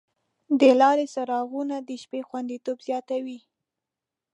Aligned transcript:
د 0.59 0.61
لارې 0.81 1.05
څراغونه 1.13 1.75
د 1.87 1.89
شپې 2.01 2.21
خوندیتوب 2.27 2.77
زیاتوي. 2.87 3.39